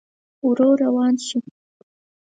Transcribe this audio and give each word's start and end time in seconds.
ورو 0.45 0.69
روان 0.81 1.13
شو. 1.27 1.39